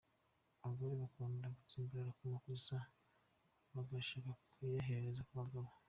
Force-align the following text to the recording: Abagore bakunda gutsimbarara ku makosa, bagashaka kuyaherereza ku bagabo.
Abagore 0.63 0.93
bakunda 1.01 1.53
gutsimbarara 1.55 2.11
ku 2.17 2.23
makosa, 2.33 2.75
bagashaka 3.73 4.29
kuyaherereza 4.51 5.21
ku 5.29 5.33
bagabo. 5.41 5.69